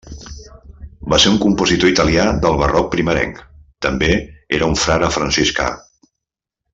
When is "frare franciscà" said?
4.85-5.69